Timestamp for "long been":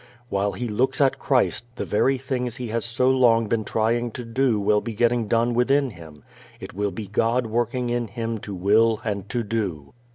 3.11-3.63